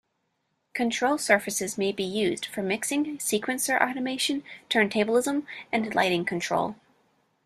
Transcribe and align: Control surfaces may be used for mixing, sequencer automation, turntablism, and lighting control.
Control 0.73 1.19
surfaces 1.19 1.77
may 1.77 1.91
be 1.91 2.03
used 2.03 2.47
for 2.47 2.63
mixing, 2.63 3.19
sequencer 3.19 3.79
automation, 3.79 4.41
turntablism, 4.67 5.45
and 5.71 5.93
lighting 5.93 6.25
control. 6.25 6.75